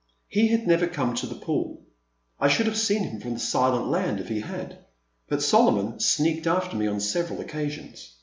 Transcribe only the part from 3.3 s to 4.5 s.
the Silent Land if he